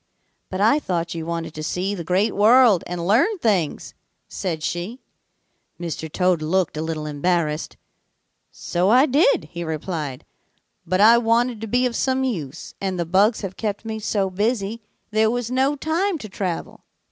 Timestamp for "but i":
0.49-0.79, 10.87-11.19